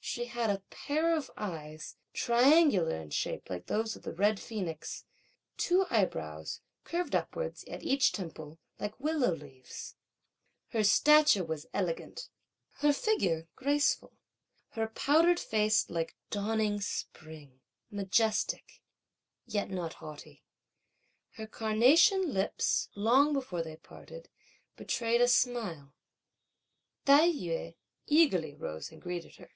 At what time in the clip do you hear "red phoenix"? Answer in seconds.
4.14-5.04